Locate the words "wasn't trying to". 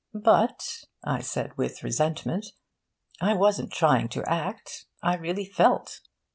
3.35-4.27